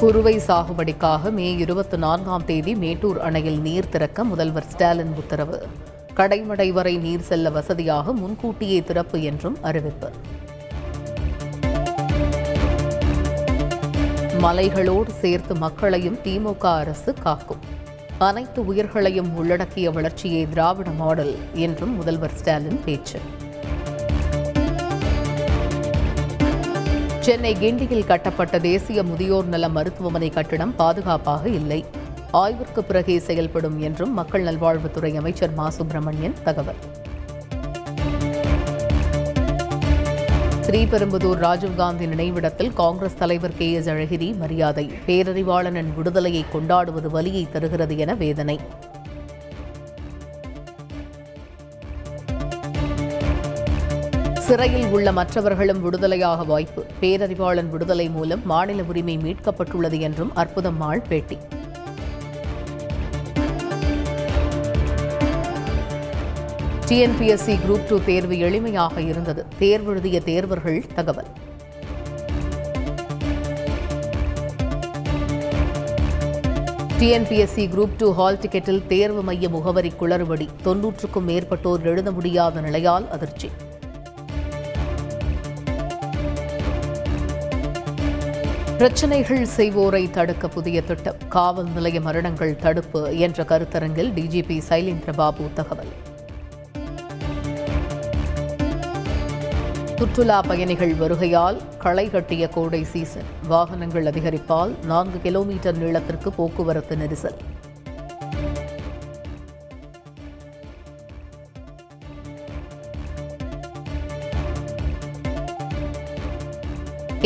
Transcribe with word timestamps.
குறுவை 0.00 0.36
சாகுபடிக்காக 0.36 1.30
மே 1.30 1.56
இருபத்தி 1.56 1.96
நான்காம் 1.96 2.44
தேதி 2.44 2.74
மேட்டூர் 2.74 3.20
அணையில் 3.20 3.60
நீர் 3.60 3.88
திறக்க 3.88 4.24
முதல்வர் 4.24 4.66
ஸ்டாலின் 4.68 5.12
உத்தரவு. 5.16 5.66
கடைமடை 6.14 6.72
வரை 6.72 6.96
நீர் 6.96 7.20
செல்ல 7.20 7.50
வசதியாக 7.50 8.12
முன்கூட்டியே 8.12 8.82
திறப்பு 8.82 9.22
என்றும் 9.22 9.56
அறிவிப்பு. 9.62 10.10
மலைகளோடு 14.40 15.10
சேர்த்து 15.20 15.54
மக்களையும் 15.54 16.18
திமுக 16.24 16.66
அரசு 16.74 17.14
காக்கும். 17.14 17.64
அனைத்து 18.18 18.66
உயிர்களையும் 18.66 19.34
உள்ளடக்கிய 19.34 19.90
வளர்ச்சியே 19.90 20.46
திராவிட 20.50 20.90
மாடல் 20.90 21.36
என்றும் 21.52 21.96
முதல்வர் 21.96 22.36
ஸ்டாலின் 22.36 22.80
பேச்சு. 22.84 23.20
சென்னை 27.26 27.54
கிண்டியில் 27.54 28.06
கட்டப்பட்ட 28.06 28.58
தேசிய 28.58 29.02
முதியோர் 29.02 29.46
நல 29.46 29.68
மருத்துவமனை 29.68 30.30
கட்டிடம் 30.30 30.76
பாதுகாப்பாக 30.76 31.48
இல்லை. 31.48 31.84
ஆய்விற்கு 32.30 32.84
பிறகே 32.84 33.18
செயல்படும் 33.18 33.80
என்றும் 33.80 34.14
மக்கள் 34.14 34.42
நல்வாழ்வுத்துறை 34.42 35.16
அமைச்சர் 35.16 35.54
மா. 35.54 35.70
சுப்பிரமணியன் 35.70 36.34
தகவல். 36.44 36.74
ஸ்ரீபெரும்புதூர் 40.60 41.42
ராஜீவ்காந்தி 41.42 42.06
நினைவிடத்தில் 42.06 42.72
காங்கிரஸ் 42.72 43.18
தலைவர் 43.18 43.56
கே. 43.58 43.72
எஸ். 43.72 43.88
அழகிரி 43.88 44.36
மரியாதை 44.36 44.90
பேரறிவாளனின் 45.06 45.94
விடுதலையை 45.96 46.44
கொண்டாடுவது 46.52 47.10
வலியை 47.10 47.48
தருகிறது 47.52 47.98
என 47.98 48.14
வேதனை. 48.14 48.60
சிறையில் 54.46 54.86
உள்ள 54.86 55.12
மற்றவர்களும் 55.12 55.80
விடுதலையாக 55.84 56.46
வாய்ப்பு. 56.46 56.86
பேரறிவாளன் 57.00 57.68
விடுதலை 57.68 58.10
மூலம் 58.10 58.40
மாநில 58.44 58.82
உரிமை 58.82 59.16
மீட்கப்பட்டுள்ளது 59.16 60.00
என்றும் 60.00 60.32
அற்புதம்மாள் 60.36 61.02
பேட்டி. 61.08 61.38
டிஎன்பிஎஸ்சி 66.86 67.58
குரூப் 67.66 67.86
டூ 67.88 67.98
தேர்வு 68.04 68.34
எளிமையாக 68.34 68.98
இருந்தது. 68.98 69.46
தேர்வெழுதிய 69.60 70.20
தேர்வர்கள் 70.24 70.82
தகவல். 70.94 71.26
டிஎன்பிஎஸ்சி 76.98 77.68
குரூப் 77.74 77.96
டூ 77.98 78.12
ஹால் 78.12 78.36
டிக்கெட்டில் 78.36 78.86
தேர்வு 78.86 79.22
மைய 79.22 79.48
முகவரி 79.48 79.92
குளறுபடி. 80.00 80.48
தொன்னூற்றுக்கும் 80.64 81.26
மேற்பட்டோர் 81.26 81.82
எழுத 81.82 82.12
முடியாத 82.12 82.60
நிலையால் 82.60 83.10
அதிர்ச்சி. 83.10 83.50
பிரச்சனைகள் 88.78 89.46
செய்வோரை 89.56 90.10
தடுக்க 90.10 90.48
புதிய 90.48 90.82
திட்டம் 90.82 91.20
காவல் 91.28 91.68
நிலைய 91.74 92.00
மரணங்கள் 92.00 92.56
தடுப்பு 92.56 93.18
என்ற 93.18 93.44
கருத்தரங்கில் 93.44 94.10
டிஜிபி 94.16 94.56
சைலேந்திர 94.68 95.12
பாபு 95.14 95.44
தகவல். 95.54 95.92
சுற்றுலா 99.96 100.40
பயணிகள் 100.40 100.94
வருகையால் 100.94 101.60
களை 101.78 102.10
கட்டிய 102.10 102.48
கோடை 102.48 102.84
சீசன் 102.84 103.30
வாகனங்கள் 103.48 104.04
அதிகரிப்பால் 104.04 104.74
நான்கு 104.84 105.20
கிலோமீட்டர் 105.20 105.76
நீளத்திற்கு 105.76 106.32
போக்குவரத்து 106.32 106.96
நெரிசல். 106.96 107.38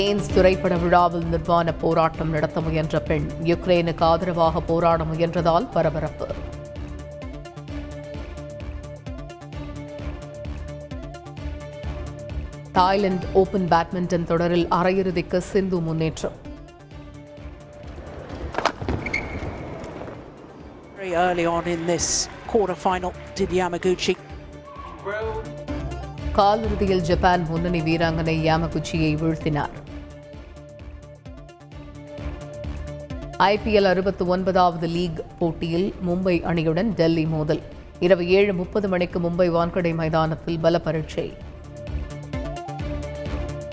கேன்ஸ் 0.00 0.28
திரைப்பட 0.34 0.74
விழாவில் 0.82 1.24
நிர்வாண 1.32 1.72
போராட்டம் 1.80 2.30
நடத்த 2.34 2.58
முயன்ற 2.66 3.00
பெண் 3.08 3.26
யுக்ரைனுக்கு 3.48 4.04
ஆதரவாக 4.08 4.60
போராட 4.68 5.04
முயன்றதால் 5.10 5.66
பரபரப்பு. 5.74 6.26
தாய்லாந்து 12.76 13.26
ஓபன் 13.32 13.68
பேட்மிண்டன் 13.72 14.24
தொடரில் 14.30 14.66
அரையிறுதிக்கு 14.78 15.40
சிந்து 15.50 15.80
முன்னேற்றம். 15.80 16.38
Very 20.98 21.12
early 21.24 21.46
on 21.56 21.66
in 21.74 21.86
this 21.92 22.08
quarter 22.52 22.78
final, 22.86 23.12
did 23.40 23.52
Yamaguchi. 23.60 24.16
காலிறுதியில் 26.40 27.06
ஜப்பான் 27.10 27.46
முன்னணி 27.52 27.80
வீராங்கனை 27.86 28.34
யாமகுச்சியை 28.48 29.12
வீழ்த்தினார். 29.22 29.76
ஐபிஎல் 33.48 33.88
அறுபத்தி 33.90 34.24
ஒன்பதாவது 34.24 34.86
லீக் 34.86 35.20
போட்டியில் 35.38 35.94
மும்பை 36.06 36.34
அணியுடன் 36.42 36.88
டெல்லி 36.94 37.24
மோதல். 37.24 37.62
இரவு 38.00 38.28
ஏழு 38.28 38.54
முப்பது 38.54 38.88
மணிக்கு 38.88 39.18
மும்பை 39.18 39.46
வான்கடை 39.50 39.94
மைதானத்தில் 39.94 40.58
பல 40.58 40.78
பரீட்சை 40.78 41.32